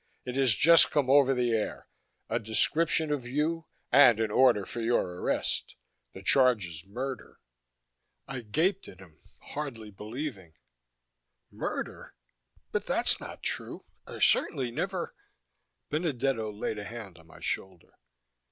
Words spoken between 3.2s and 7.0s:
you, and an order for your arrest. The charge is